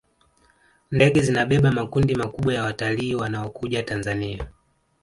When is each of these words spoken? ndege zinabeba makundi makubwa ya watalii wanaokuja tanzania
ndege 0.95 1.21
zinabeba 1.21 1.71
makundi 1.71 2.15
makubwa 2.15 2.53
ya 2.53 2.63
watalii 2.63 3.15
wanaokuja 3.15 3.83
tanzania 3.83 4.47